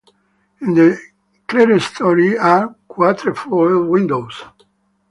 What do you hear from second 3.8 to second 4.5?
windows.